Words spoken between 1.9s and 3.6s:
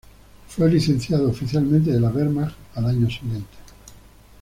de la "Wehrmacht" al año siguiente.